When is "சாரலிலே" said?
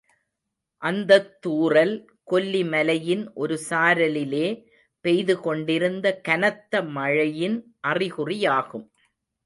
3.69-4.47